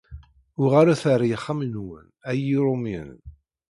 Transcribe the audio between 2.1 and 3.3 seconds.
a yirumyen!